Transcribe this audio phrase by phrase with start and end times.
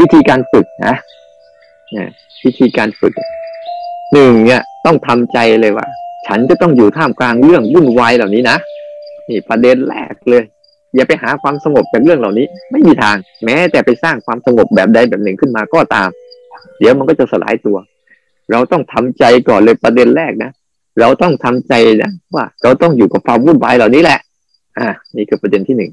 [0.00, 0.96] วิธีการฝึกนะ
[1.92, 2.08] เนี่ย
[2.44, 3.14] วิธีการฝึก
[4.12, 5.86] หนึ่งเนี่ยต้องทำใจเลยว่า
[6.26, 8.56] ฉันจะต้องอยู่ท่ามกลางเรื่องวุ่นวายเหล่านี้นะ
[9.28, 10.44] นี่ประเด็นแรกเลย
[10.94, 16.08] อย่าไปหาความสงบจากเรื่องเหล่านี้ ไม่มีทาง แม้แต่ไปสร้างความสงบแบบใดแบบหนึ่งขึ้นมาก็ตาม
[16.78, 17.76] เดี๋ยวมันก็จะสลายตัว
[18.52, 20.50] เราต้องทำใจก่อนเลยประเด็นแรกนะ
[21.00, 24.18] เราต้องทำใจนะว่า เราต้องอยู่กับความวุ่นวายเหล่านี้แหละ
[24.78, 25.90] อ่า นี่คือประเด็นที่หนึ่ง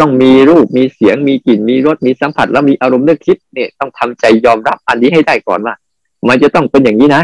[0.00, 5.74] ต้องมีรูปมีเสียงมีกลิ่นมีรสมีสัมผัส แล้วมีอารมณ์นึกคิดเนี่ยต้องทำใจยอมรับอันนี้ให้ได้ก่อนว่า
[6.28, 7.22] มันจะต้องเป็นอย่างนี้นะ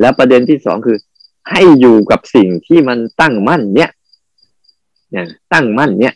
[0.00, 0.96] แล้วประเด็นที่สองคือ
[1.50, 3.90] ให้อยู่กับสิ่งที่มันตั้งมั่นเนี่ย
[5.12, 6.14] เนี่ยตั้งมั่นเนี่ย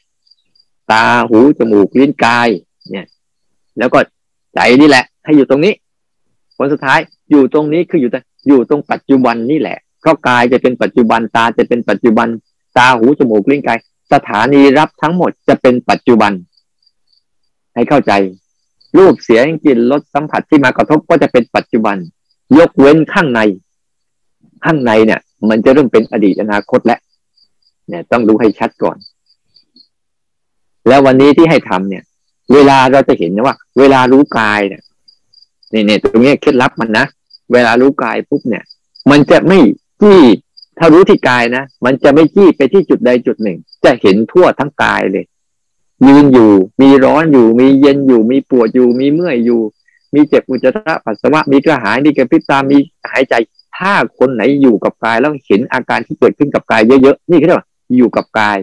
[0.91, 2.49] ตาหูจมูกลิ้นกาย
[2.91, 3.07] เนี่ย
[3.79, 3.99] แล้วก็
[4.55, 5.73] ใจนี่แหละ ให้อยู่ตรงนี้
[6.57, 6.99] ผลสุดท้าย
[7.31, 12.29] อยู่ตรงนี้คืออยู่แต่อยู่ตรงปัจจุบันนี่แหละเพราะกายจะเป็นปัจจุบันตาจะเป็นปัจจุบัน
[12.79, 13.79] ตาหูจมูกลิ้นกาย
[14.13, 16.33] สถานีรับทั้งหมดจะเป็นปัจจุบัน
[17.75, 18.13] ให้เข้าใจ
[18.99, 21.97] รูปเสียงกลิ่นรสสัมผัสที่มากระทบก็จะเป็นปัจจุบัน
[22.59, 23.41] ยกเว้นข้างใน
[24.65, 27.01] ข้างในเนี่ย มันจะเริ่มเป็นอดีตอนาคตแล้ว
[27.89, 28.97] เนี่ยต้องรู้ให้ชัดก่อน
[30.89, 32.05] แล้ววันนี้ที่ให้ทำเนี่ย
[32.53, 34.83] เวลาเราจะเห็นนะว่า เวลารู้กายเนี่ย
[35.71, 37.07] เนี่ยตรงนี้เคล็ดลับมันนะ
[37.53, 38.65] เวลารู้กายปุ๊บเนี่ย
[39.11, 39.59] มันจะไม่
[40.03, 40.19] ที่
[40.81, 45.25] ถ้ารู้ที่กายนะ มันจะไม่จี้ไปที่จุดใดจุดหนึ่ง จะเห็นทั่วทั้งกายเลย
[46.07, 46.51] ยืนอยู่
[46.81, 49.61] มีร้อนอยู่ มีเย็นอยู่ มีปวดอยู่ มีเมื่อยอยู่
[50.15, 52.79] มีเจ็บอุจจาระปัสสาวะ มีกระหาย มีกระพริบตา มี
[53.11, 53.35] หายใจ
[53.79, 58.59] ถ้าคนไหนอยู่กับกายแล้วเห็นอาการที่เกิดขึ้นกับกายเยอะๆ นี่คือว่าอยู่กับกาย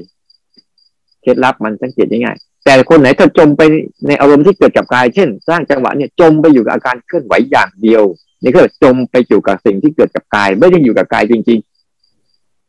[1.22, 3.62] เคล็ดลับมันสังเกตง่ายๆ แต่คนไหนถ้าจมไป
[4.08, 8.04] ในอารมณ์ที่เกิดกับกาย เช่น สร้างจังหวะเนี่ย จมไปอยู่กับอาการเคลื่อนไหวอย่างเดียว
[8.44, 11.77] นี่ก็จมไปอยู่กับสิ่งที่เกิดกับกาย ไม่ได้อยู่กับกายจริงๆ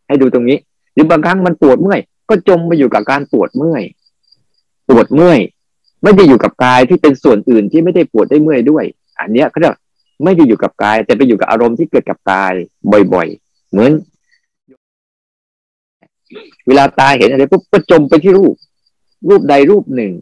[0.08, 0.58] ให้ดูตรงนี้
[0.94, 3.82] หรือบางครั้งมันปวดเมื่อย ก็จมไปอยู่กับการปวดเมื่อย
[4.88, 5.38] ปวดเมื่อย
[6.02, 8.84] ไม่ได้อยู่กับกายที่เป็นส่วนอื่นที่ไม่ได้ปวดได้เมื่อยด้วย
[9.20, 9.74] อันเนี้ยเขาเรียก
[10.24, 12.52] ไม่ได้อยู่กับกาย แต่ไปอยู่กับอารมณ์ที่เกิดกับกาย
[13.12, 13.92] บ่อยๆ เหมือน
[16.66, 18.54] เวลาตาเห็นอะไรปุ๊บก็จมไปที่รูป
[19.28, 20.12] รูปใดรูปหนึ่ง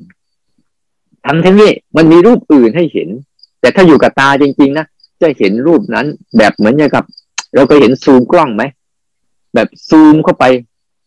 [1.26, 3.08] ทั้งทั้งนี้มันมีรูปอื่นให้เห็น
[3.60, 4.86] แต่ถ้าอยู่กับตาจริง ๆ นะ
[5.22, 6.06] จะเห็นรูปนั้น
[6.38, 7.04] แบบเหมือนกับ
[7.54, 8.64] เราเคยเห็นซูมกล้องไหม
[9.56, 10.44] แบบซูมเข้าไป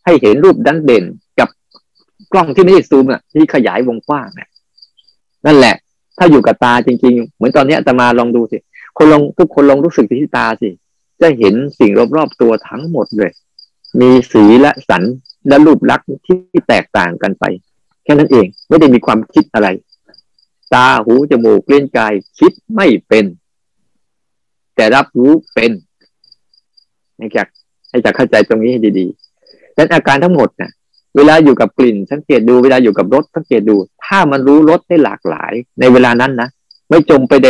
[0.05, 1.03] ให้เห็นรูปดันเด่น
[1.39, 1.49] กับ
[2.31, 4.49] กล้องที่ไม่ได้ซูมอะที่ขยายวงกว้างเนี่ย
[5.45, 5.75] นั่นแหละ
[6.17, 8.57] ถ้าอยู่กับตาจริง ๆ เหมือนตอนนี้จะมาลองดูสิ
[8.97, 10.69] คนลองทุกคนลองรู้สึกที่ตาสิ
[11.21, 13.31] จะเห็นสิ่งรอบๆตัวทั้งหมดเลย
[13.99, 15.03] มีสีและสัน
[15.47, 16.37] และรูปลักษณ์ที่
[16.67, 17.43] แตกต่างกันไป
[18.03, 19.67] แค่นั้นเองไม่ได้มีความคิดอะไร
[20.73, 23.25] ตาหูจมูกเล่นกายคิดไม่เป็น
[24.75, 25.71] แต่รับรู้เป็น
[27.21, 27.47] นะครับ
[27.89, 30.71] ให้จะเข้าใจตรงนี้ให้ดีๆดังนั้นอาการทั้งหมดเนะ่ย
[31.15, 36.49] เวลาอยู่กับกลิ่น สังเกตดูเวลาอยู่กับรสสังเกตดู ถ้ามันรู้รสได้หลากหลาย ในเวลานั้นนะ
[36.89, 37.47] ไม่จมไปใน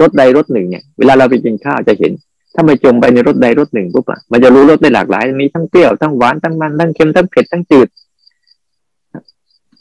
[0.00, 2.12] รสใดรสหนึ่งเนี่ย เวลาเราไปกินข้าวจะเห็น
[2.54, 7.88] ถ้าไม่จมไปในรสใดรสหนึ่งปุ๊บอะมันจะรู้รสได้หลากหลาย มีทั้งเปรี้ยวทั้งหวานทั้งมันทั้งเค็มทั้งเผ็ดทั้งจืด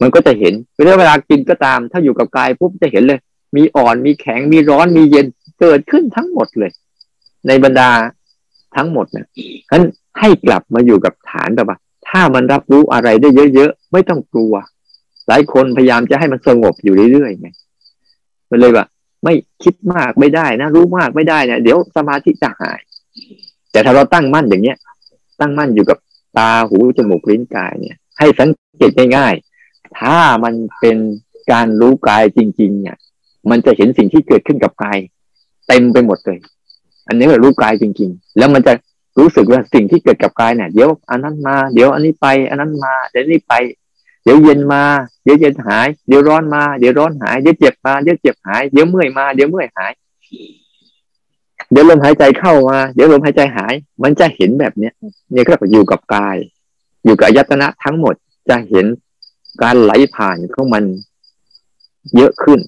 [0.02, 3.20] มันก็จะเห็นเวลาเวลากินก็ตาม ถ้าอยู่กับกายปุ๊บจะเห็นเลย
[3.56, 5.26] มีอ่อนมีแข็งมีร้อนมีเย็น
[5.60, 6.72] เกิดขึ้นทั้งหมดเลย
[7.48, 7.90] ในบรรดา
[8.76, 9.26] ทั้งหมดเนี่ย
[9.70, 9.84] ฉะนั้น
[10.20, 11.78] ให้กลับมาอยู่กับฐานแบบว่า
[12.10, 14.54] ถ้ามันรับรู้อะไรได้เยอะๆ ไม่ต้องกลัว
[15.28, 17.48] หลายคนพยายามจะให้มันสงบอยู่เรื่อยๆไง
[18.50, 18.86] มันเลยว่า
[19.24, 19.34] ไม่
[19.64, 22.80] คิดมากไม่ได้นะ รู้มากไม่ได้เนี่ยเดี๋ยวสมาธิจะหาย
[23.72, 24.78] แต่ถ้าเราตั้งมั่นอย่างเนี้ย
[25.40, 25.98] ตั้งมั่นอยู่กับ
[26.38, 30.98] ตาหูจมูกลิ้นกายเนี่ย ให้สังเกตง่ายๆ ถ้ามันเป็น
[31.52, 32.98] การรู้กายจริง ๆ เนี่ย
[33.50, 34.98] มันจะเห็นสิ่งที่เกิดขึ้นกับกาย
[35.68, 36.40] เต็มไปหมดเลย
[37.08, 38.74] อันนี้คือรู้กายจริง ๆ แล้วมันจะ
[39.20, 43.54] รู้สึกว่าสิ่งที่เกิดกับกายเนี่ยเดี๋ยวอันนั้นมา เดี๋ยวอันนี้ไป อันนั้นมา เดี๋ยวนี้ไป
[44.24, 44.84] เดี๋ยวเย็นมา
[45.24, 49.92] เดี๋ยวเย็นหาย เดี๋ยวร้อนมา เดี๋ยวร้อนหาย เดี๋ยวเจ็บมา เดี๋ยวเจ็บหาย เดี๋ยวเมื่อยมา เดี๋ยวเมื่อยหาย
[51.72, 53.74] เดี๋ยวลมหายใจเข้ามา เดี๋ยวลมหายใจหาย
[54.04, 54.94] มันจะเห็นแบบเนี้ย
[55.32, 56.38] เนี่ยก็อยู่กับกาย
[57.06, 58.16] อยู่กับยตนะทั้งหมด
[58.50, 58.86] จะเห็น
[59.62, 60.84] การไหลผ่านของมัน
[62.16, 62.60] เยอะขึ้น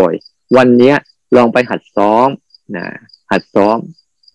[0.00, 0.96] บ่อยๆ วันเนี้ย
[1.36, 2.28] ลองไปหัดซ้อม
[2.76, 2.86] นะ
[3.30, 3.78] หัดซ้อม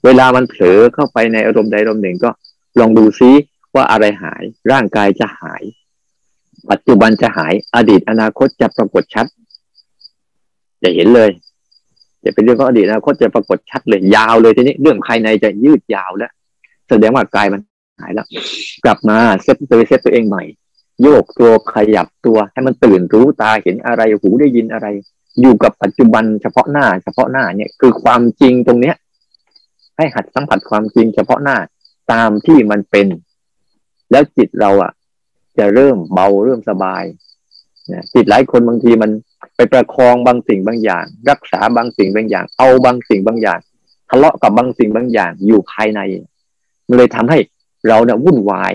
[0.06, 2.30] เวลามันเผลอเข้าไปในอารมณ์ใดอารมณ์หนึ่งก็
[2.80, 3.32] ลองดูซิ
[3.76, 5.64] ว่าอะไรหาย ร่างกายจะหาย
[6.72, 9.26] ปัจจุบันจะหาย อดีตอนาคตจะปรากฏชัด
[10.84, 11.30] จะเห็นเลย
[12.24, 16.32] จะเป็นเรื่องของอดีตอนาคตจะปรากฏชัดเลยยาวเลยทีนี้เรื่องภายในจะยืดยาวแล้ว
[16.90, 17.62] แสดงว่ากายมัน
[18.02, 18.28] หายแล้ว
[18.86, 20.44] กลับมาเซตตัวเซตตัวเองใหม่
[21.02, 24.88] โยกตัวขยับตัวให้มันตื่นรู้ตาเห็นอะไรหูได้ยินอะไร
[25.42, 28.96] อยู่กับปัจจุบันเฉพาะหน้า เฉพาะหน้าเนี่ยคือความจริงตรงเนี้ย
[29.98, 31.58] ให้หัดสัมผัสความจริงเฉพาะหน้า
[32.12, 33.08] ตามที่มันเป็น
[34.12, 34.92] แล้วจิตเราอะ
[35.58, 37.04] จะเริ่มเบาเริ่มสบาย
[37.92, 39.12] นะจิตหลายคนบางทีมัน
[39.56, 43.60] ไปประคองบางสิ่งบางอย่าง รักษาบางสิ่งบางอย่าง เอาบางสิ่งบางอย่าง
[44.10, 46.02] ทะเลาะกับบางสิ่งบางอย่างอยู่ภายใน
[46.88, 47.38] มันเลยทำให้
[47.88, 48.74] เราเนี่ยวุ่นวาย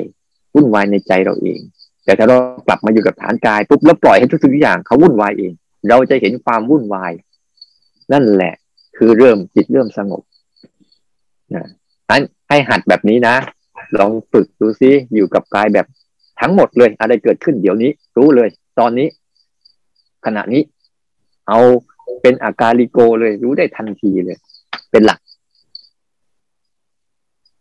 [0.55, 1.61] วุ่นวายในใจเราเอง
[2.05, 2.37] แต่ถ้าเรา
[2.67, 5.53] กลับมาอยู่กับฐานกายปุ๊บแล้วปล่อยให้ทุกสิ่งทุกอย่างเขาวุ่นวายเอง
[5.89, 7.13] เราจะเห็นความวุ่นวาย
[8.13, 8.55] นั่นแหละ
[8.97, 10.23] คือเริ่มจิตเริ่มสงบ
[11.55, 11.67] นะ
[12.11, 13.35] นั้นให้หัดแบบนี้นะ
[13.99, 15.87] ลองฝึกดูซิอยู่กับกายแบบ
[16.41, 18.49] ทั้งหมดเลย อะไรเกิดขึ้นเดี๋ยวนี้ รู้เลย
[18.79, 19.09] ตอนนี้
[20.25, 20.63] ขณะนี้
[21.49, 21.59] เอา
[22.23, 24.39] เป็นอาการลิโกเลย รู้ได้ทันทีเลย
[24.91, 25.19] เป็นหลัก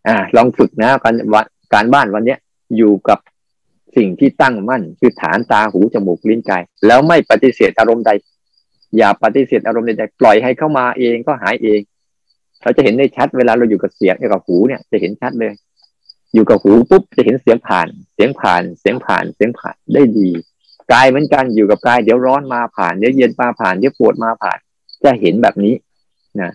[0.07, 1.41] อ่า ลองฝึกนะการวั
[1.73, 2.39] การบ้านวันเนี้ย
[2.77, 3.19] อยู่กับ
[3.97, 8.11] สิ่งที่ตั้งมั่น คือฐานตาหูจมูกลิ้นกาย แล้วไม่ปฏิเสธอารมณ์ใด
[8.97, 11.79] อย่าปฏิเสธอารมณ์ใดปล่อยให้เข้ามาเองก็หายเอง
[12.63, 15.53] เราจะเห็นได้ชัดเวลาเราอยู่กับเสียงอยู่กับหูเนี่ยจะเห็นชัดเลย
[16.33, 20.29] อยู่กับหูปุ๊บจะเห็นเสียงผ่าน เสียงผ่านเสียงผ่านเสียงผ่านได้ดี
[20.91, 24.57] กายเหมือนกันอยู่กับกายเดี๋ยวร้อนมาผ่านเดี๋ยวเย็นมาผ่านเดี๋ยวปวดมาผ่าน
[25.03, 25.75] จะเห็นแบบนี้
[26.41, 26.51] นะ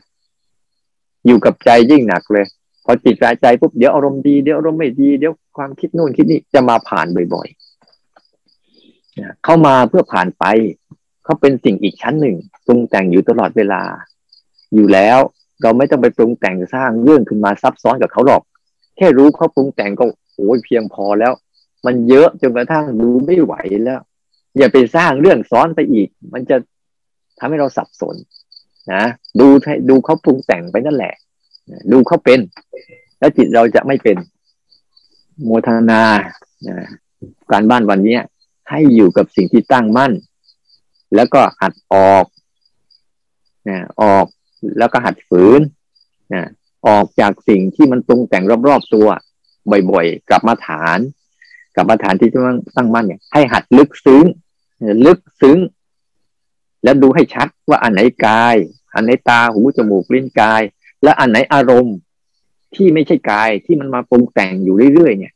[1.27, 2.47] อยู่กับใจยิ่งหนักเลย
[2.85, 10.45] พอจิตใจปุ๊บเดี๋ยวอารมณ์ดีเดี๋ยวอารมณ์ไม่ดีเดี๋ยวความคิดนู่นคิดนี่จะมาผ่านบ่อยๆเข้ามาเพื่อผ่านไป
[11.25, 12.37] เขาเป็นสิ่งอีกชั้นหนึ่ง
[12.67, 13.83] ปรุงแต่งอยู่ตลอดเวลา
[14.75, 15.19] อยู่แล้ว
[15.63, 18.43] เราไม่ต้องไปปรุงแต่งสร้างเรื่องขึ้นมาซับซ้อนกับเขาหรอก
[18.97, 20.05] แค่รู้เขาปรุงแต่งก็
[20.35, 21.33] โอ้ยเพียงพอแล้ว
[21.87, 23.55] มันเยอะจนกระทั่งดูไม่ไหว
[23.85, 24.01] แล้ว
[24.59, 26.57] อย่าไปสร้างเรื่องซ้อนไปอีก มันจะ
[27.39, 28.17] ทำให้เราสับสน
[28.93, 29.05] นะ
[29.41, 29.47] ดู
[29.89, 31.15] ดูเขาปรุงแต่งไปนั่นแหละ
[31.93, 32.41] ดูเขาเป็น
[33.19, 34.17] แล้วจิตเราจะไม่เป็น
[35.45, 36.03] โมทนา
[37.51, 38.19] การบ้านวันนี้
[38.71, 40.13] ให้อยู่กับสิ่งที่ตั้งมั่น
[41.15, 42.25] แล้วก็หัดออก
[43.69, 44.27] นะออก
[44.79, 45.61] แล้วก็หัดฝืน
[46.35, 46.49] นะ
[46.87, 49.09] ออกจากสิ่งที่มันปรุงแต่งรอบๆตัว
[49.91, 50.99] บ่อยๆกลับมาฐาน
[51.75, 54.25] กลับมาฐานที่ต้องตั้งมั่นเนี่ย ให้หัดลึกซึ้ง
[55.07, 55.59] ลึกซึ้ง
[56.85, 58.57] แล้วดูให้ชัดว่าอันไหนกาย
[58.95, 60.63] อันไหนตาหูจมูกลิ้นกาย
[61.03, 61.97] และอันไหนอารมณ์
[62.75, 65.33] ที่ไม่ใช่กายที่มันมาปรุงแต่งอยู่เรื่อยๆเนี่ย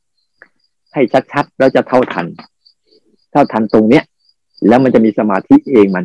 [0.94, 1.02] ให้
[1.32, 2.26] ชัดๆแล้วจะเท่าทัน
[3.32, 4.04] เท่าทันตรงเนี้ย
[4.69, 6.04] แล้วมันจะมีสมาธิเองมัน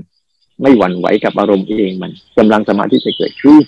[0.62, 3.62] ไม่หวั่นไหวกับอารมณ์เองมันกำลังสมาธิจะเกิดขึ้น